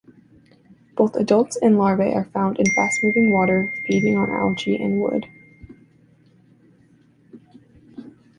[0.95, 5.27] Both adults and larvae are found in fast-moving water, feeding on algae and wood.